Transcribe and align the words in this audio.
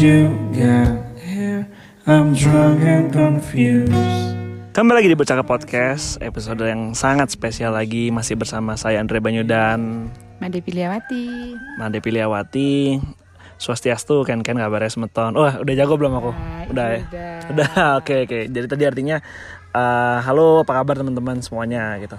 you 0.00 0.32
got 0.56 0.96
here? 1.20 1.68
I'm 2.08 2.32
drunk 2.32 2.80
and 2.88 3.12
confused. 3.12 3.92
Kembali 4.72 5.04
lagi 5.04 5.12
di 5.12 5.18
Bercakap 5.18 5.44
Podcast 5.44 6.16
Episode 6.24 6.64
yang 6.64 6.96
sangat 6.96 7.28
spesial 7.28 7.76
lagi 7.76 8.08
Masih 8.08 8.32
bersama 8.32 8.80
saya 8.80 8.96
Andre 8.96 9.20
Banyu 9.20 9.44
dan 9.44 10.08
Made 10.40 10.64
Piliawati. 10.64 11.52
Made 11.76 12.00
Piliawati 12.00 12.96
Swastiastu 13.60 14.24
Ken 14.24 14.40
Ken 14.40 14.56
kabarnya 14.56 14.88
semeton 14.88 15.36
Wah 15.36 15.60
udah 15.60 15.74
jago 15.76 16.00
belum 16.00 16.16
aku? 16.16 16.30
Nah, 16.32 16.64
udah 16.72 16.86
ya? 16.88 17.00
udah. 17.04 17.28
Udah 17.50 17.70
oke 18.00 18.14
oke 18.24 18.38
Jadi 18.48 18.66
tadi 18.66 18.84
artinya 18.88 19.20
eh, 19.76 20.18
Halo 20.24 20.64
apa 20.64 20.80
kabar 20.80 20.96
teman-teman 21.04 21.44
semuanya 21.44 22.00
gitu 22.00 22.16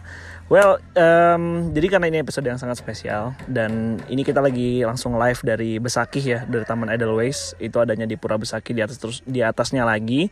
Well, 0.52 0.84
em, 1.00 1.72
jadi 1.72 1.88
karena 1.96 2.12
ini 2.12 2.20
episode 2.28 2.44
yang 2.44 2.60
sangat 2.60 2.76
spesial 2.76 3.32
dan 3.48 4.04
ini 4.12 4.20
kita 4.28 4.44
lagi 4.44 4.84
langsung 4.84 5.16
live 5.16 5.40
dari 5.48 5.80
Besakih 5.80 6.20
ya 6.20 6.40
dari 6.44 6.68
Taman 6.68 6.92
Edelweiss 6.92 7.56
itu 7.56 7.80
adanya 7.80 8.04
di 8.04 8.20
Pura 8.20 8.36
Besakih 8.36 8.76
di 8.76 8.84
atas 8.84 9.00
terus 9.00 9.24
di 9.24 9.40
atasnya 9.40 9.88
lagi 9.88 10.28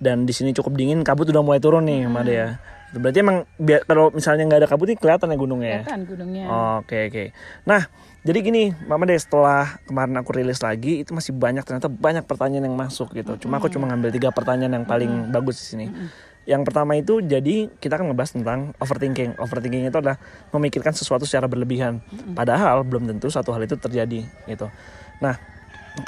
dan 0.00 0.24
di 0.24 0.32
sini 0.32 0.56
cukup 0.56 0.72
dingin 0.72 1.04
kabut 1.04 1.28
udah 1.28 1.44
mulai 1.44 1.60
turun 1.60 1.84
nih 1.84 2.08
Made 2.08 2.32
ya. 2.32 2.56
Berarti 2.96 3.18
emang 3.20 3.44
biar 3.60 3.84
kalau 3.84 4.08
misalnya 4.08 4.48
nggak 4.48 4.60
ada 4.64 4.68
kabut 4.68 4.88
nih 4.88 4.96
kelihatan 4.96 5.28
ya 5.28 5.36
gunungnya 5.36 5.68
ya. 5.68 5.80
Kelihatan 5.84 6.02
gunungnya. 6.08 6.44
Oke 6.80 6.98
oke. 7.12 7.24
Nah 7.68 7.82
jadi 8.24 8.38
gini, 8.44 8.72
Mama 8.88 9.08
deh 9.08 9.16
setelah 9.16 9.80
kemarin 9.88 10.16
aku 10.20 10.30
rilis 10.36 10.60
lagi 10.60 11.00
itu 11.04 11.12
masih 11.12 11.32
banyak 11.32 11.64
ternyata 11.64 11.88
banyak 11.88 12.24
pertanyaan 12.24 12.68
yang 12.68 12.76
masuk 12.76 13.12
gitu. 13.12 13.36
Cuma 13.44 13.60
aku 13.60 13.68
cuma 13.72 13.88
ngambil 13.88 14.10
tiga 14.12 14.28
pertanyaan 14.32 14.82
yang 14.82 14.86
paling 14.88 15.32
bagus 15.32 15.60
di 15.60 15.66
sini. 15.68 15.86
Yang 16.48 16.64
pertama 16.64 16.96
itu 16.96 17.20
jadi 17.20 17.68
kita 17.76 18.00
akan 18.00 18.12
ngebahas 18.12 18.32
tentang 18.32 18.72
overthinking. 18.80 19.36
Overthinking 19.36 19.84
itu 19.92 19.98
adalah 20.00 20.16
memikirkan 20.52 20.96
sesuatu 20.96 21.28
secara 21.28 21.44
berlebihan. 21.44 22.00
Padahal 22.32 22.88
belum 22.88 23.04
tentu 23.04 23.28
satu 23.28 23.52
hal 23.52 23.68
itu 23.68 23.76
terjadi 23.76 24.24
gitu. 24.48 24.66
Nah 25.20 25.36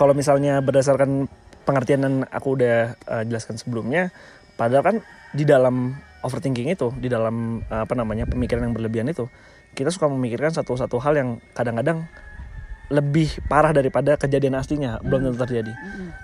kalau 0.01 0.17
misalnya 0.17 0.65
berdasarkan 0.65 1.29
pengertian 1.69 2.01
yang 2.03 2.17
aku 2.33 2.57
udah 2.57 2.97
eh, 2.97 3.23
jelaskan 3.29 3.61
sebelumnya, 3.61 4.11
padahal 4.57 4.83
kan 4.83 4.97
di 5.31 5.45
dalam 5.47 5.95
overthinking 6.21 6.69
itu, 6.73 6.93
di 7.01 7.09
dalam 7.09 7.65
apa 7.69 7.95
namanya 7.97 8.29
pemikiran 8.29 8.69
yang 8.69 8.75
berlebihan 8.77 9.09
itu, 9.09 9.29
kita 9.73 9.89
suka 9.95 10.11
memikirkan 10.11 10.51
satu-satu 10.51 10.97
hal 11.01 11.15
yang 11.17 11.31
kadang-kadang 11.55 12.07
lebih 12.91 13.39
parah 13.47 13.71
daripada 13.71 14.19
kejadian 14.19 14.59
aslinya, 14.59 14.99
belum 15.01 15.31
tentu 15.31 15.47
terjadi. 15.47 15.73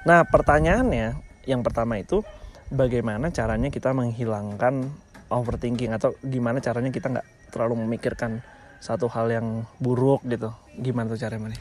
Nah 0.03 0.27
pertanyaannya 0.27 1.15
yang 1.47 1.63
pertama 1.63 2.03
itu, 2.03 2.27
bagaimana 2.75 3.31
caranya 3.31 3.71
kita 3.71 3.95
menghilangkan 3.95 4.91
overthinking 5.31 5.95
atau 5.95 6.19
gimana 6.27 6.59
caranya 6.59 6.91
kita 6.91 7.07
nggak 7.07 7.55
terlalu 7.55 7.87
memikirkan 7.87 8.43
satu 8.83 9.07
hal 9.07 9.31
yang 9.31 9.63
buruk 9.79 10.27
gitu, 10.27 10.51
gimana 10.83 11.15
tuh 11.15 11.23
caranya? 11.23 11.55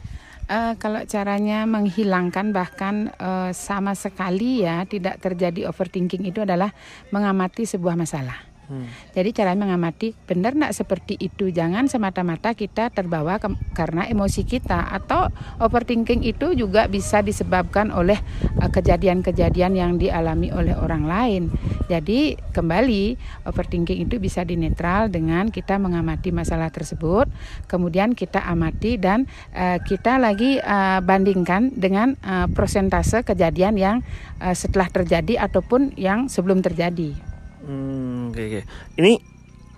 Eh, 0.46 0.78
kalau 0.78 1.02
caranya 1.10 1.66
menghilangkan 1.66 2.54
bahkan 2.54 3.10
eh, 3.18 3.50
sama 3.50 3.98
sekali 3.98 4.62
ya 4.62 4.86
tidak 4.86 5.18
terjadi 5.18 5.66
overthinking 5.74 6.22
itu 6.22 6.46
adalah 6.46 6.70
mengamati 7.10 7.66
sebuah 7.66 7.98
masalah. 7.98 8.55
Hmm. 8.66 8.90
Jadi 9.14 9.30
cara 9.32 9.54
mengamati 9.54 10.18
benar 10.26 10.58
nggak 10.58 10.74
seperti 10.74 11.16
itu. 11.22 11.54
Jangan 11.54 11.86
semata-mata 11.86 12.58
kita 12.58 12.90
terbawa 12.90 13.38
ke- 13.38 13.54
karena 13.78 14.10
emosi 14.10 14.42
kita 14.46 14.90
atau 14.90 15.30
overthinking 15.62 16.26
itu 16.26 16.58
juga 16.58 16.90
bisa 16.90 17.22
disebabkan 17.22 17.94
oleh 17.94 18.18
eh, 18.62 18.70
kejadian-kejadian 18.70 19.74
yang 19.78 19.92
dialami 20.02 20.50
oleh 20.50 20.74
orang 20.74 21.06
lain. 21.06 21.44
Jadi 21.86 22.34
kembali 22.54 23.18
overthinking 23.46 24.10
itu 24.10 24.18
bisa 24.18 24.42
dinetral 24.42 25.14
dengan 25.14 25.54
kita 25.54 25.78
mengamati 25.78 26.34
masalah 26.34 26.74
tersebut, 26.74 27.30
kemudian 27.70 28.18
kita 28.18 28.42
amati 28.42 28.98
dan 28.98 29.30
eh, 29.54 29.78
kita 29.86 30.18
lagi 30.18 30.58
eh, 30.58 31.00
bandingkan 31.06 31.70
dengan 31.78 32.18
eh, 32.26 32.48
persentase 32.50 33.22
kejadian 33.22 33.78
yang 33.78 33.98
eh, 34.42 34.56
setelah 34.58 34.90
terjadi 34.90 35.46
ataupun 35.46 35.94
yang 35.94 36.26
sebelum 36.26 36.66
terjadi. 36.66 37.35
Hmm, 37.66 38.32
oke 38.32 38.42
oke. 38.42 38.62
Ini 39.02 39.12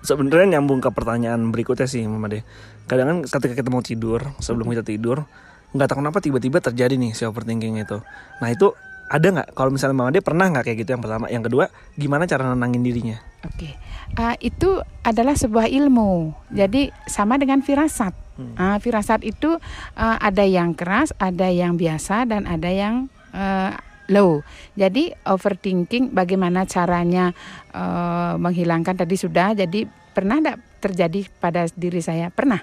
sebenarnya 0.03 0.57
nyambung 0.57 0.83
ke 0.83 0.91
pertanyaan 0.91 1.51
berikutnya 1.51 1.87
sih, 1.87 2.03
Mama 2.05 2.27
deh. 2.27 2.43
Kadang 2.87 3.07
kan 3.07 3.17
ketika 3.27 3.53
kita 3.63 3.69
mau 3.71 3.83
tidur, 3.83 4.35
sebelum 4.39 4.71
kita 4.71 4.83
tidur, 4.83 5.27
nggak 5.75 5.87
tahu 5.91 5.99
kenapa 6.03 6.19
tiba-tiba 6.23 6.63
terjadi 6.63 6.95
nih 6.95 7.11
si 7.15 7.23
overthinking 7.27 7.79
itu. 7.79 7.99
Nah 8.39 8.49
itu 8.51 8.71
ada 9.07 9.27
nggak? 9.31 9.47
Kalau 9.55 9.71
misalnya 9.71 9.95
Mama 9.95 10.11
deh 10.11 10.23
pernah 10.23 10.51
nggak 10.51 10.63
kayak 10.67 10.77
gitu 10.83 10.89
yang 10.95 11.03
pertama? 11.03 11.25
Yang 11.31 11.43
kedua, 11.51 11.65
gimana 11.95 12.23
cara 12.27 12.51
nenangin 12.51 12.83
dirinya? 12.83 13.17
Oke, 13.47 13.75
Ah, 14.15 14.39
itu 14.39 14.79
adalah 15.03 15.35
sebuah 15.35 15.67
ilmu. 15.67 16.31
Jadi 16.55 16.95
sama 17.11 17.35
dengan 17.35 17.59
firasat. 17.59 18.15
Ah, 18.55 18.77
firasat 18.77 19.25
itu 19.25 19.57
ah, 19.97 20.17
ada 20.21 20.45
yang 20.45 20.77
keras, 20.77 21.11
ada 21.19 21.49
yang 21.51 21.75
biasa, 21.75 22.23
dan 22.29 22.47
ada 22.47 22.69
yang 22.69 23.11
eh, 23.35 23.73
low. 24.11 24.43
Jadi 24.73 25.11
overthinking, 25.27 26.11
bagaimana 26.15 26.63
caranya 26.67 27.31
eh, 27.71 28.33
menghilangkan 28.39 28.95
tadi 28.95 29.15
sudah. 29.15 29.53
Jadi 29.53 29.87
pernah 29.87 30.39
tidak 30.41 30.57
terjadi 30.81 31.19
pada 31.39 31.67
diri 31.75 32.01
saya? 32.01 32.31
Pernah. 32.31 32.59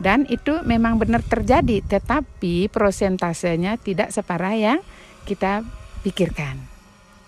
Dan 0.00 0.24
itu 0.32 0.64
memang 0.64 0.96
benar 0.96 1.20
terjadi, 1.20 1.84
tetapi 1.84 2.72
prosentasenya 2.72 3.76
tidak 3.76 4.08
separah 4.08 4.56
yang 4.56 4.80
kita 5.28 5.60
pikirkan. 6.00 6.56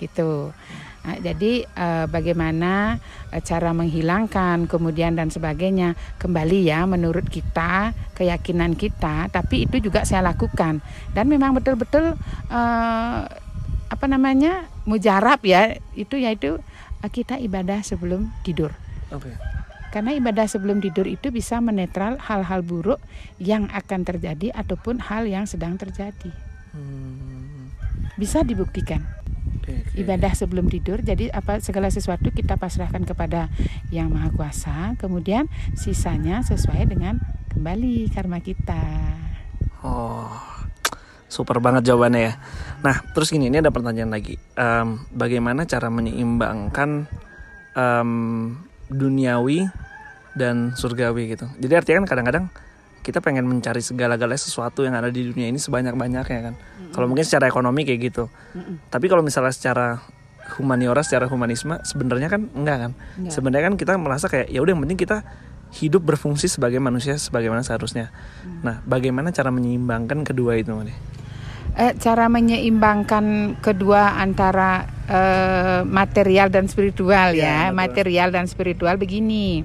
Gitu. 0.01 0.57
Nah, 1.03 1.19
jadi 1.19 1.67
eh, 1.67 2.07
bagaimana 2.07 3.03
eh, 3.35 3.43
cara 3.43 3.75
menghilangkan 3.75 4.71
kemudian 4.71 5.19
dan 5.19 5.35
sebagainya 5.35 5.99
kembali 6.23 6.63
ya 6.63 6.87
menurut 6.87 7.27
kita 7.27 7.91
keyakinan 8.15 8.79
kita 8.79 9.27
tapi 9.35 9.67
itu 9.67 9.83
juga 9.83 10.07
saya 10.07 10.23
lakukan. 10.23 10.79
Dan 11.11 11.27
memang 11.27 11.59
betul-betul 11.59 12.15
eh, 12.51 13.21
apa 13.93 14.07
namanya 14.09 14.71
mujarab 14.87 15.43
ya 15.43 15.77
itu 15.99 16.17
yaitu 16.17 16.63
kita 17.03 17.37
ibadah 17.43 17.83
sebelum 17.83 18.31
tidur. 18.47 18.71
Oke. 19.13 19.29
karena 19.93 20.17
ibadah 20.17 20.49
sebelum 20.49 20.81
tidur 20.81 21.05
itu 21.05 21.29
bisa 21.29 21.61
menetral 21.61 22.17
hal-hal 22.17 22.65
buruk 22.65 22.97
yang 23.37 23.69
akan 23.69 24.09
terjadi 24.09 24.49
ataupun 24.57 24.97
hal 24.97 25.29
yang 25.29 25.45
sedang 25.45 25.77
terjadi. 25.77 26.33
Hmm, 26.73 27.69
bisa 28.17 28.41
dibuktikan 28.41 29.05
oke. 29.63 29.95
ibadah 29.95 30.33
sebelum 30.35 30.67
tidur. 30.67 31.01
Jadi 31.01 31.31
apa 31.31 31.63
segala 31.63 31.89
sesuatu 31.89 32.35
kita 32.35 32.59
pasrahkan 32.59 33.07
kepada 33.07 33.49
Yang 33.95 34.09
Maha 34.11 34.29
Kuasa, 34.35 34.99
kemudian 34.99 35.47
sisanya 35.79 36.43
sesuai 36.43 36.91
dengan 36.91 37.23
kembali 37.55 38.11
karma 38.11 38.43
kita. 38.43 38.83
Oh, 39.83 40.31
super 41.27 41.59
banget 41.59 41.89
jawabannya 41.91 42.21
ya. 42.29 42.33
Nah, 42.83 43.03
terus 43.15 43.31
gini, 43.31 43.49
ini 43.51 43.63
ada 43.63 43.73
pertanyaan 43.73 44.13
lagi. 44.13 44.39
Em, 44.59 45.03
bagaimana 45.11 45.67
cara 45.67 45.89
menyeimbangkan 45.89 47.07
em, 47.75 48.11
duniawi 48.93 49.67
dan 50.37 50.77
surgawi 50.77 51.35
gitu? 51.35 51.47
Jadi 51.59 51.73
artinya 51.73 52.05
kan 52.05 52.09
kadang-kadang 52.15 52.45
kita 53.03 53.19
pengen 53.19 53.45
mencari 53.51 53.83
segala-galanya 53.83 54.39
sesuatu 54.39 54.87
yang 54.87 54.95
ada 54.95 55.11
di 55.11 55.27
dunia 55.27 55.51
ini 55.51 55.59
sebanyak-banyaknya 55.59 56.41
kan. 56.43 56.55
Kalau 56.95 57.07
mungkin 57.11 57.27
secara 57.27 57.51
ekonomi 57.51 57.83
kayak 57.83 58.01
gitu. 58.15 58.25
Tapi 58.89 59.11
kalau 59.11 59.27
misalnya 59.27 59.51
secara 59.51 59.99
humaniora, 60.59 61.03
secara 61.03 61.27
humanisme, 61.27 61.79
sebenarnya 61.83 62.31
kan 62.31 62.47
enggak 62.55 62.79
kan. 62.89 62.93
Enggak. 63.19 63.33
Sebenarnya 63.35 63.65
kan 63.69 63.75
kita 63.75 63.93
merasa 63.99 64.27
kayak 64.31 64.49
ya 64.49 64.63
udah 64.63 64.73
yang 64.73 64.83
penting 64.87 65.01
kita 65.03 65.19
hidup 65.73 66.05
berfungsi 66.05 66.53
sebagai 66.53 66.79
manusia 66.79 67.17
sebagaimana 67.17 67.65
seharusnya. 67.65 68.13
Nah, 68.61 68.85
bagaimana 68.85 69.33
cara 69.33 69.49
menyeimbangkan 69.49 70.21
kedua 70.23 70.61
itu, 70.61 70.69
Made? 70.77 70.93
Eh, 71.73 71.97
cara 71.97 72.29
menyeimbangkan 72.29 73.57
kedua 73.65 74.21
antara 74.21 74.85
eh, 75.09 75.81
material 75.89 76.53
dan 76.53 76.69
spiritual 76.69 77.33
Ya, 77.33 77.41
ya, 77.41 77.59
betul. 77.73 77.77
material 77.81 78.29
dan 78.29 78.45
spiritual 78.45 79.01
begini. 79.01 79.65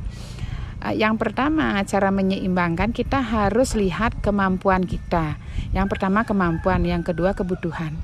Eh, 0.85 0.95
yang 0.97 1.17
pertama 1.17 1.81
cara 1.89 2.13
menyeimbangkan 2.13 2.93
kita 2.93 3.21
harus 3.21 3.73
lihat 3.73 4.21
kemampuan 4.21 4.85
kita. 4.85 5.41
Yang 5.73 5.87
pertama 5.97 6.21
kemampuan, 6.21 6.85
yang 6.85 7.01
kedua 7.01 7.33
kebutuhan. 7.33 7.97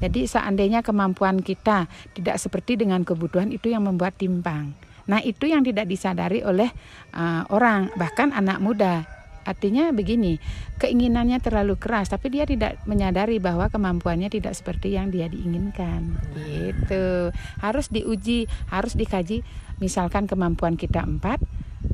Jadi 0.00 0.24
seandainya 0.24 0.80
kemampuan 0.80 1.44
kita 1.44 1.88
tidak 2.16 2.40
seperti 2.40 2.80
dengan 2.80 3.04
kebutuhan 3.04 3.52
itu 3.52 3.68
yang 3.68 3.84
membuat 3.84 4.16
timpang. 4.16 4.72
Nah 5.08 5.20
itu 5.20 5.48
yang 5.48 5.64
tidak 5.64 5.88
disadari 5.88 6.44
oleh 6.44 6.68
eh, 7.16 7.42
orang 7.48 7.92
bahkan 7.96 8.32
anak 8.36 8.60
muda. 8.60 9.20
Artinya 9.40 9.88
begini, 9.88 10.36
keinginannya 10.76 11.40
terlalu 11.40 11.80
keras, 11.80 12.12
tapi 12.12 12.28
dia 12.28 12.44
tidak 12.44 12.76
menyadari 12.84 13.40
bahwa 13.40 13.72
kemampuannya 13.72 14.28
tidak 14.28 14.52
seperti 14.52 15.00
yang 15.00 15.08
dia 15.08 15.32
diinginkan. 15.32 16.20
Gitu. 16.36 17.32
Harus 17.58 17.88
diuji, 17.88 18.44
harus 18.68 18.92
dikaji. 18.92 19.40
Misalkan 19.80 20.28
kemampuan 20.28 20.76
kita 20.76 21.08
empat, 21.08 21.40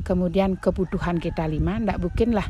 kemudian 0.03 0.59
kebutuhan 0.59 1.19
kita 1.19 1.47
lima, 1.47 1.79
tidak 1.79 1.99
mungkin 2.03 2.35
lah 2.35 2.47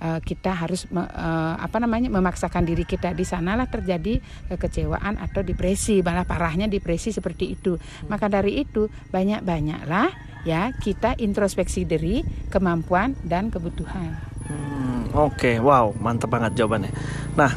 eh, 0.00 0.20
kita 0.24 0.52
harus 0.54 0.88
eh, 0.90 1.54
apa 1.58 1.76
namanya 1.80 2.08
memaksakan 2.12 2.64
diri 2.64 2.84
kita 2.88 3.12
di 3.12 3.24
sanalah 3.24 3.68
terjadi 3.68 4.20
kekecewaan 4.52 5.20
atau 5.20 5.44
depresi 5.44 6.00
malah 6.00 6.24
parahnya 6.24 6.66
depresi 6.70 7.12
seperti 7.12 7.58
itu 7.58 7.76
maka 8.06 8.30
dari 8.30 8.62
itu 8.64 8.88
banyak 9.12 9.44
banyaklah 9.44 10.12
ya 10.46 10.72
kita 10.76 11.18
introspeksi 11.18 11.84
diri 11.84 12.24
kemampuan 12.48 13.16
dan 13.26 13.52
kebutuhan 13.52 14.16
Hmm, 14.48 15.12
Oke, 15.12 15.60
wow, 15.60 15.92
mantep 16.00 16.32
banget 16.32 16.56
jawabannya. 16.56 16.88
Nah, 17.36 17.52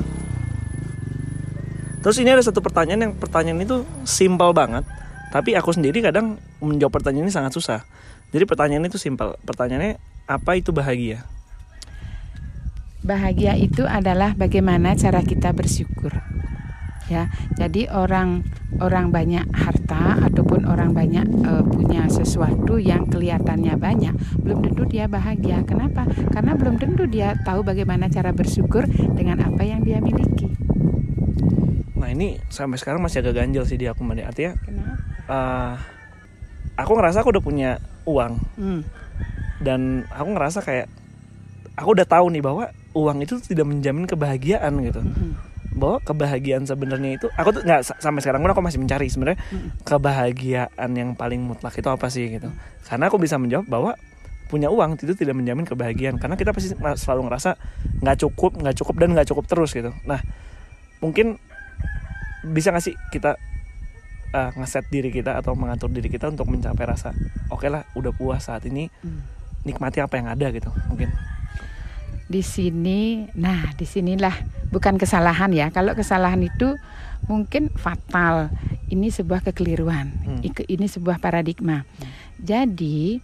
Terus 2.02 2.18
ini 2.18 2.34
ada 2.34 2.42
satu 2.42 2.66
pertanyaan 2.66 3.02
yang 3.10 3.14
pertanyaan 3.14 3.62
itu 3.62 3.86
simpel 4.10 4.58
banget, 4.58 4.82
tapi 5.30 5.54
aku 5.54 5.70
sendiri 5.70 6.02
kadang 6.02 6.42
menjawab 6.58 6.98
pertanyaan 6.98 7.30
ini 7.30 7.34
sangat 7.34 7.54
susah. 7.54 7.86
Jadi 8.32 8.44
pertanyaan 8.48 8.88
itu 8.88 8.96
simpel. 8.96 9.36
Pertanyaannya 9.44 10.00
apa 10.28 10.52
itu 10.56 10.72
bahagia? 10.72 11.28
Bahagia 13.04 13.60
itu 13.60 13.84
adalah 13.84 14.32
bagaimana 14.38 14.96
cara 14.96 15.20
kita 15.20 15.52
bersyukur. 15.52 16.16
Ya, 17.12 17.28
jadi 17.60 17.92
orang 17.92 18.48
orang 18.80 19.12
banyak 19.12 19.44
harta 19.52 20.16
ataupun 20.32 20.64
orang 20.64 20.96
banyak 20.96 21.28
uh, 21.44 21.60
punya 21.60 22.08
sesuatu 22.08 22.80
yang 22.80 23.04
kelihatannya 23.12 23.76
banyak, 23.76 24.16
belum 24.40 24.64
tentu 24.64 24.88
dia 24.88 25.12
bahagia. 25.12 25.60
Kenapa? 25.68 26.08
Karena 26.32 26.56
belum 26.56 26.80
tentu 26.80 27.04
dia 27.12 27.36
tahu 27.44 27.68
bagaimana 27.68 28.08
cara 28.08 28.32
bersyukur 28.32 28.88
dengan 29.12 29.44
apa 29.44 29.60
yang 29.60 29.84
dia 29.84 30.00
miliki. 30.00 30.56
Nah 32.00 32.08
ini 32.16 32.40
sampai 32.48 32.80
sekarang 32.80 33.04
masih 33.04 33.20
agak 33.20 33.44
ganjil 33.44 33.68
sih 33.68 33.76
di 33.76 33.92
aku 33.92 34.08
Made. 34.08 34.24
Artinya 34.24 34.56
Kenapa? 34.64 34.94
uh, 35.28 35.74
aku 36.80 36.92
ngerasa 36.96 37.28
aku 37.28 37.36
udah 37.36 37.44
punya 37.44 37.72
uang 38.04 38.34
Hmm. 38.56 38.82
dan 39.60 39.80
aku 40.10 40.30
ngerasa 40.32 40.60
kayak 40.62 40.88
aku 41.74 41.94
udah 41.94 42.06
tahu 42.06 42.30
nih 42.30 42.42
bahwa 42.42 42.66
uang 42.92 43.22
itu 43.22 43.40
tidak 43.40 43.64
menjamin 43.64 44.04
kebahagiaan 44.04 44.74
gitu. 44.82 45.00
Mhm. 45.00 45.32
Bahwa 45.72 46.04
kebahagiaan 46.04 46.68
sebenarnya 46.68 47.16
itu 47.16 47.32
aku 47.32 47.56
tuh 47.56 47.62
nggak 47.64 47.82
sa- 47.82 47.96
sampai 47.98 48.20
sekarang 48.20 48.42
pun 48.42 48.52
aku 48.52 48.60
masih 48.60 48.78
mencari 48.78 49.08
sebenarnya 49.08 49.40
Mhm. 49.40 49.70
kebahagiaan 49.86 50.90
yang 50.92 51.16
paling 51.16 51.40
mutlak 51.40 51.72
itu 51.74 51.88
apa 51.88 52.10
sih 52.10 52.28
gitu. 52.30 52.52
Karena 52.84 53.08
aku 53.08 53.16
bisa 53.16 53.40
menjawab 53.40 53.66
bahwa 53.66 53.92
punya 54.48 54.68
uang 54.68 55.00
itu 55.00 55.16
tidak 55.16 55.32
menjamin 55.32 55.64
kebahagiaan 55.64 56.20
karena 56.20 56.36
kita 56.36 56.52
pasti 56.52 56.76
selalu 56.76 57.32
ngerasa 57.32 57.56
nggak 58.04 58.18
cukup 58.20 58.60
nggak 58.60 58.76
cukup 58.76 58.96
dan 59.00 59.10
nggak 59.16 59.28
cukup 59.32 59.46
terus 59.48 59.72
gitu. 59.72 59.96
Nah 60.04 60.20
mungkin 61.00 61.40
bisa 62.44 62.76
nggak 62.76 62.84
sih 62.84 62.96
kita 63.10 63.40
uh, 64.32 64.52
ngeset 64.56 64.88
diri 64.90 65.12
kita 65.12 65.38
atau 65.38 65.54
mengatur 65.54 65.92
diri 65.92 66.08
kita 66.08 66.32
untuk 66.32 66.48
mencapai 66.48 66.86
rasa 66.88 67.12
oke 67.52 67.68
lah 67.68 67.84
udah 67.96 68.12
puas 68.16 68.48
saat 68.48 68.66
ini 68.68 68.88
Hmm. 69.04 69.22
nikmati 69.62 70.02
apa 70.02 70.18
yang 70.18 70.28
ada 70.32 70.50
gitu 70.50 70.74
mungkin. 70.90 71.14
Di 72.32 72.42
sini 72.42 73.28
nah 73.36 73.76
di 73.76 73.84
sinilah 73.84 74.34
bukan 74.72 74.96
kesalahan 74.96 75.52
ya. 75.52 75.68
Kalau 75.70 75.94
kesalahan 75.94 76.42
itu 76.42 76.80
mungkin 77.28 77.70
fatal. 77.76 78.50
Ini 78.92 79.08
sebuah 79.12 79.44
kekeliruan. 79.46 80.08
Hmm. 80.26 80.40
Ini 80.44 80.86
sebuah 80.88 81.20
paradigma. 81.20 81.84
Jadi 82.40 83.20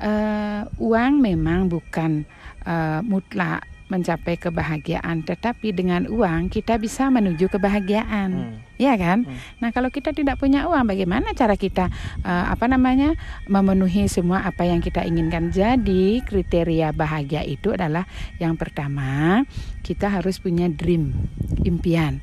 eh, 0.00 0.62
uang 0.80 1.12
memang 1.20 1.68
bukan 1.68 2.24
eh, 2.64 3.00
mutlak 3.04 3.75
mencapai 3.86 4.34
kebahagiaan 4.34 5.22
tetapi 5.22 5.70
dengan 5.70 6.10
uang 6.10 6.50
kita 6.50 6.76
bisa 6.76 7.06
menuju 7.10 7.46
kebahagiaan 7.46 8.28
Hmm. 8.36 8.58
ya 8.76 8.98
kan 8.98 9.22
Hmm. 9.22 9.38
nah 9.62 9.70
kalau 9.70 9.88
kita 9.94 10.10
tidak 10.10 10.42
punya 10.42 10.66
uang 10.66 10.90
bagaimana 10.90 11.32
cara 11.32 11.54
kita 11.54 11.88
eh, 12.26 12.46
apa 12.50 12.66
namanya 12.66 13.14
memenuhi 13.46 14.10
semua 14.10 14.42
apa 14.42 14.66
yang 14.66 14.82
kita 14.82 15.06
inginkan 15.06 15.54
jadi 15.54 16.20
kriteria 16.26 16.90
bahagia 16.90 17.46
itu 17.46 17.72
adalah 17.72 18.04
yang 18.42 18.58
pertama 18.58 19.42
kita 19.86 20.10
harus 20.10 20.42
punya 20.42 20.66
dream 20.66 21.14
impian 21.62 22.20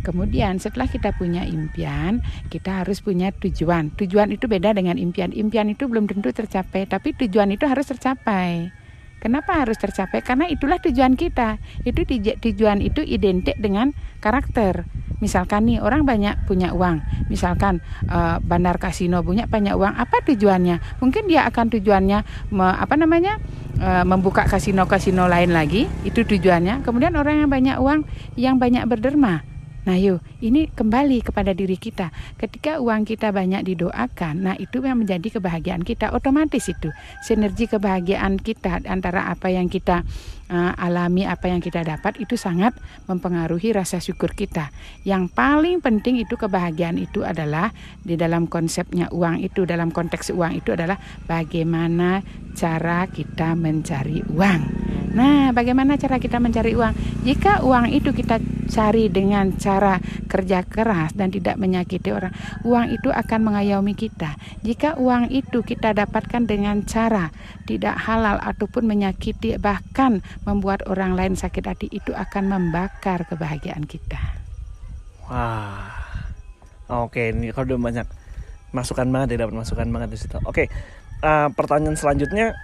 Kemudian 0.00 0.56
setelah 0.56 0.88
kita 0.88 1.12
punya 1.12 1.44
impian, 1.44 2.24
kita 2.48 2.80
harus 2.80 3.04
punya 3.04 3.36
tujuan. 3.36 3.92
Tujuan 4.00 4.32
itu 4.32 4.48
beda 4.48 4.72
dengan 4.72 4.96
impian. 4.96 5.28
Impian 5.28 5.68
itu 5.68 5.84
belum 5.92 6.08
tentu 6.08 6.32
tercapai, 6.32 6.88
tapi 6.88 7.12
tujuan 7.12 7.52
itu 7.52 7.68
harus 7.68 7.84
tercapai. 7.84 8.72
Kenapa 9.20 9.60
harus 9.60 9.76
tercapai? 9.76 10.24
Karena 10.24 10.48
itulah 10.48 10.80
tujuan 10.80 11.12
kita. 11.12 11.60
Itu 11.84 12.08
tuj- 12.08 12.40
tujuan 12.40 12.80
itu 12.80 13.04
identik 13.04 13.60
dengan 13.60 13.92
karakter. 14.24 14.88
Misalkan 15.20 15.68
nih 15.68 15.84
orang 15.84 16.08
banyak 16.08 16.48
punya 16.48 16.72
uang, 16.72 17.28
misalkan 17.28 17.84
eh, 18.08 18.40
bandar 18.40 18.80
kasino 18.80 19.20
punya 19.20 19.44
banyak 19.44 19.76
uang, 19.76 19.92
apa 20.00 20.24
tujuannya? 20.24 20.80
Mungkin 21.04 21.28
dia 21.28 21.44
akan 21.44 21.68
tujuannya 21.76 22.18
me- 22.56 22.78
apa 22.80 22.96
namanya? 22.96 23.36
eh, 23.80 24.04
membuka 24.04 24.44
kasino-kasino 24.44 25.24
lain 25.28 25.52
lagi, 25.56 25.88
itu 26.04 26.24
tujuannya. 26.24 26.84
Kemudian 26.84 27.16
orang 27.16 27.44
yang 27.44 27.50
banyak 27.52 27.76
uang, 27.80 28.00
yang 28.36 28.56
banyak 28.56 28.84
berderma. 28.88 29.44
Nah, 29.88 29.96
yuk, 29.96 30.20
ini 30.44 30.68
kembali 30.68 31.24
kepada 31.24 31.56
diri 31.56 31.80
kita. 31.80 32.12
Ketika 32.36 32.84
uang 32.84 33.08
kita 33.08 33.32
banyak 33.32 33.64
didoakan, 33.64 34.34
nah 34.44 34.54
itu 34.60 34.84
yang 34.84 35.00
menjadi 35.00 35.40
kebahagiaan 35.40 35.80
kita. 35.80 36.12
Otomatis 36.12 36.68
itu 36.68 36.92
sinergi 37.24 37.64
kebahagiaan 37.64 38.36
kita 38.36 38.84
antara 38.84 39.32
apa 39.32 39.48
yang 39.48 39.72
kita 39.72 40.04
uh, 40.52 40.72
alami, 40.76 41.24
apa 41.24 41.48
yang 41.48 41.64
kita 41.64 41.80
dapat 41.80 42.20
itu 42.20 42.36
sangat 42.36 42.76
mempengaruhi 43.08 43.72
rasa 43.72 44.04
syukur 44.04 44.36
kita. 44.36 44.68
Yang 45.08 45.32
paling 45.32 45.80
penting 45.80 46.20
itu 46.20 46.36
kebahagiaan 46.36 47.00
itu 47.00 47.24
adalah 47.24 47.72
di 48.04 48.20
dalam 48.20 48.52
konsepnya 48.52 49.08
uang 49.08 49.40
itu, 49.40 49.64
dalam 49.64 49.88
konteks 49.88 50.34
uang 50.36 50.60
itu 50.60 50.76
adalah 50.76 51.00
bagaimana 51.24 52.20
cara 52.52 53.08
kita 53.08 53.56
mencari 53.56 54.20
uang. 54.28 54.89
Nah, 55.10 55.50
bagaimana 55.50 55.98
cara 55.98 56.22
kita 56.22 56.38
mencari 56.38 56.78
uang? 56.78 56.94
Jika 57.26 57.66
uang 57.66 57.90
itu 57.90 58.14
kita 58.14 58.38
cari 58.70 59.10
dengan 59.10 59.50
cara 59.58 59.98
kerja 60.30 60.62
keras 60.62 61.10
dan 61.18 61.34
tidak 61.34 61.58
menyakiti 61.58 62.14
orang, 62.14 62.30
uang 62.62 62.94
itu 62.94 63.10
akan 63.10 63.40
mengayomi 63.42 63.98
kita. 63.98 64.38
Jika 64.62 64.94
uang 65.02 65.34
itu 65.34 65.66
kita 65.66 65.90
dapatkan 65.90 66.46
dengan 66.46 66.86
cara 66.86 67.34
tidak 67.66 67.98
halal 68.06 68.38
ataupun 68.38 68.86
menyakiti 68.86 69.58
bahkan 69.58 70.22
membuat 70.46 70.86
orang 70.86 71.18
lain 71.18 71.34
sakit 71.34 71.64
hati, 71.66 71.86
itu 71.90 72.14
akan 72.14 72.46
membakar 72.46 73.26
kebahagiaan 73.26 73.90
kita. 73.90 74.18
Wah, 75.26 75.90
oke 76.86 77.34
ini 77.34 77.50
kalau 77.50 77.74
udah 77.74 77.78
banyak 77.82 78.06
masukan 78.70 79.10
banget 79.10 79.34
ya 79.34 79.46
dapat 79.46 79.58
masukan 79.58 79.90
banget 79.90 80.08
di 80.14 80.18
situ. 80.18 80.38
Oke, 80.46 80.70
eh, 81.22 81.48
pertanyaan 81.54 81.98
selanjutnya, 81.98 82.54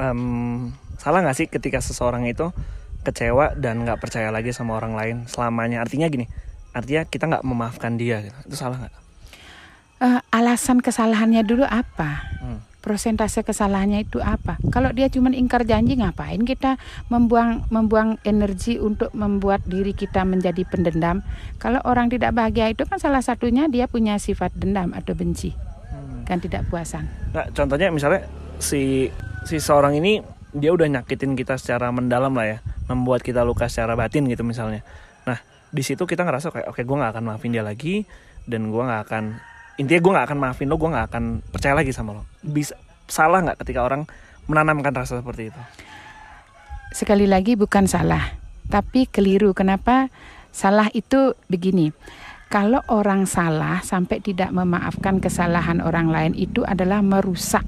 em, 0.00 0.72
salah 1.00 1.24
nggak 1.24 1.36
sih 1.36 1.46
ketika 1.48 1.80
seseorang 1.80 2.28
itu 2.28 2.52
kecewa 3.00 3.56
dan 3.56 3.88
nggak 3.88 3.96
percaya 3.96 4.28
lagi 4.28 4.52
sama 4.52 4.76
orang 4.76 4.92
lain 4.92 5.16
selamanya? 5.24 5.80
Artinya 5.80 6.12
gini, 6.12 6.28
artinya 6.76 7.08
kita 7.08 7.24
nggak 7.24 7.44
memaafkan 7.48 7.96
dia, 7.96 8.20
gitu. 8.20 8.36
itu 8.52 8.56
salah 8.60 8.76
nggak? 8.84 8.94
Eh, 10.00 10.20
alasan 10.32 10.84
kesalahannya 10.84 11.40
dulu 11.44 11.64
apa? 11.64 12.24
Hmm. 12.40 12.60
Persentase 12.80 13.44
kesalahannya 13.44 14.08
itu 14.08 14.24
apa? 14.24 14.56
Kalau 14.72 14.88
dia 14.96 15.12
cuma 15.12 15.28
ingkar 15.32 15.68
janji, 15.68 16.00
ngapain 16.00 16.40
kita 16.48 16.80
membuang 17.12 17.68
membuang 17.68 18.16
energi 18.24 18.80
untuk 18.80 19.12
membuat 19.12 19.60
diri 19.68 19.92
kita 19.92 20.24
menjadi 20.24 20.64
pendendam? 20.64 21.20
Kalau 21.60 21.84
orang 21.84 22.08
tidak 22.08 22.32
bahagia 22.32 22.72
itu 22.72 22.88
kan 22.88 22.96
salah 22.96 23.20
satunya 23.20 23.68
dia 23.68 23.84
punya 23.84 24.16
sifat 24.16 24.56
dendam 24.56 24.96
atau 24.96 25.12
benci, 25.12 25.52
Hmm. 25.92 26.24
kan 26.24 26.40
tidak 26.40 26.64
puasan. 26.72 27.04
Nah, 27.36 27.48
contohnya 27.52 27.92
misalnya 27.92 28.24
si 28.56 29.12
si 29.44 29.60
seorang 29.60 29.96
ini 30.00 30.39
dia 30.50 30.70
udah 30.74 30.86
nyakitin 30.86 31.38
kita 31.38 31.56
secara 31.56 31.90
mendalam 31.94 32.34
lah 32.34 32.46
ya, 32.46 32.58
membuat 32.90 33.22
kita 33.22 33.46
luka 33.46 33.70
secara 33.70 33.94
batin 33.94 34.26
gitu 34.26 34.42
misalnya. 34.42 34.82
Nah, 35.26 35.38
di 35.70 35.82
situ 35.86 36.06
kita 36.06 36.26
ngerasa 36.26 36.50
kayak 36.50 36.66
oke 36.70 36.82
gue 36.82 36.96
nggak 36.96 37.12
akan 37.14 37.24
maafin 37.24 37.54
dia 37.54 37.62
lagi 37.62 38.06
dan 38.46 38.70
gue 38.70 38.82
nggak 38.82 39.02
akan 39.06 39.24
intinya 39.78 40.00
gue 40.02 40.12
nggak 40.12 40.26
akan 40.28 40.38
maafin 40.38 40.66
lo, 40.68 40.76
gue 40.76 40.90
nggak 40.92 41.06
akan 41.08 41.24
percaya 41.48 41.74
lagi 41.78 41.94
sama 41.94 42.20
lo. 42.20 42.22
Bisa 42.44 42.76
salah 43.08 43.40
nggak 43.40 43.64
ketika 43.64 43.80
orang 43.86 44.04
menanamkan 44.50 44.92
rasa 44.92 45.22
seperti 45.22 45.48
itu? 45.54 45.60
Sekali 46.90 47.24
lagi 47.30 47.54
bukan 47.54 47.86
salah, 47.86 48.34
tapi 48.66 49.06
keliru. 49.06 49.54
Kenapa? 49.54 50.10
Salah 50.50 50.90
itu 50.90 51.38
begini. 51.46 51.94
Kalau 52.50 52.82
orang 52.90 53.30
salah 53.30 53.78
sampai 53.78 54.18
tidak 54.18 54.50
memaafkan 54.50 55.22
kesalahan 55.22 55.78
orang 55.78 56.10
lain 56.10 56.34
itu 56.34 56.66
adalah 56.66 56.98
merusak, 56.98 57.62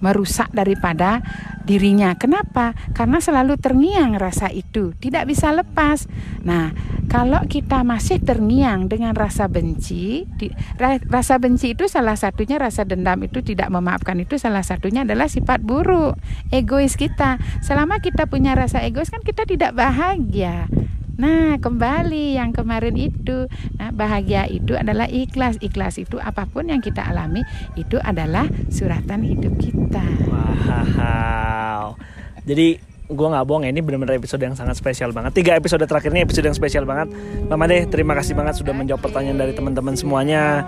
merusak 0.00 0.52
daripada 0.52 1.24
dirinya. 1.66 2.14
Kenapa? 2.14 2.76
Karena 2.94 3.18
selalu 3.18 3.58
terngiang 3.58 4.14
rasa 4.16 4.48
itu, 4.54 4.94
tidak 5.02 5.26
bisa 5.26 5.50
lepas. 5.50 6.06
Nah, 6.46 6.70
kalau 7.10 7.42
kita 7.46 7.82
masih 7.82 8.22
terngiang 8.22 8.86
dengan 8.86 9.14
rasa 9.14 9.50
benci, 9.50 10.26
di- 10.38 10.54
ra- 10.78 11.02
rasa 11.10 11.38
benci 11.42 11.74
itu 11.74 11.90
salah 11.90 12.14
satunya 12.14 12.58
rasa 12.58 12.86
dendam 12.86 13.18
itu 13.26 13.42
tidak 13.42 13.70
memaafkan 13.70 14.18
itu 14.22 14.38
salah 14.38 14.62
satunya 14.62 15.02
adalah 15.02 15.26
sifat 15.26 15.62
buruk, 15.62 16.18
egois 16.54 16.94
kita. 16.94 17.38
Selama 17.62 17.98
kita 17.98 18.30
punya 18.30 18.54
rasa 18.54 18.82
egois 18.86 19.10
kan 19.10 19.22
kita 19.22 19.42
tidak 19.46 19.74
bahagia. 19.74 20.70
Nah, 21.16 21.56
kembali 21.56 22.36
yang 22.36 22.52
kemarin 22.52 22.96
itu. 22.96 23.48
Nah, 23.80 23.90
bahagia 23.92 24.44
itu 24.48 24.76
adalah 24.76 25.08
ikhlas. 25.08 25.56
Ikhlas 25.64 25.96
itu 25.96 26.20
apa 26.20 26.44
pun 26.44 26.68
yang 26.68 26.84
kita 26.84 27.00
alami 27.00 27.40
itu 27.76 27.96
adalah 28.00 28.44
suratan 28.68 29.24
hidup 29.24 29.56
kita. 29.56 30.04
Wow. 30.28 31.96
Jadi 32.44 32.78
gue 33.06 33.28
nggak 33.30 33.46
bohong 33.46 33.64
ya, 33.64 33.70
ini 33.70 33.80
benar-benar 33.80 34.18
episode 34.18 34.42
yang 34.42 34.58
sangat 34.58 34.76
spesial 34.76 35.14
banget. 35.14 35.32
Tiga 35.40 35.54
episode 35.54 35.82
terakhir 35.86 36.10
ini 36.10 36.26
episode 36.26 36.46
yang 36.46 36.56
spesial 36.58 36.84
banget. 36.84 37.10
Mama 37.46 37.64
deh, 37.70 37.86
terima 37.86 38.12
kasih 38.18 38.34
banget 38.34 38.58
sudah 38.58 38.74
menjawab 38.74 39.00
pertanyaan 39.00 39.38
dari 39.40 39.52
teman-teman 39.54 39.94
semuanya. 39.94 40.66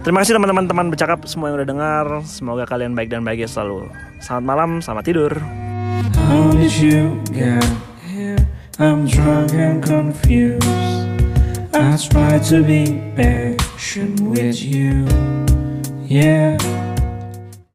Terima 0.00 0.24
kasih 0.24 0.36
teman-teman 0.36 0.64
teman 0.64 0.86
bercakap 0.88 1.28
semua 1.28 1.52
yang 1.52 1.60
udah 1.60 1.68
dengar. 1.68 2.06
Semoga 2.24 2.64
kalian 2.64 2.96
baik 2.96 3.12
dan 3.12 3.20
bahagia 3.20 3.48
selalu. 3.48 3.92
Selamat 4.20 4.44
malam, 4.44 4.70
selamat 4.80 5.04
tidur. 5.04 5.32
How 6.30 6.52
did 6.56 6.72
you 6.78 7.20
get? 7.32 7.89
I'm 8.82 9.06
drunk 9.06 9.52
and 9.52 9.84
confused. 9.84 10.64
I 11.74 11.98
try 11.98 12.38
to 12.38 12.62
be 12.62 13.12
patient 13.14 14.18
with 14.20 14.62
you. 14.62 15.06
Yeah. 16.06 16.79